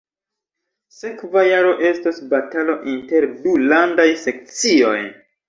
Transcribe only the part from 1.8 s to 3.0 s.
estos batalo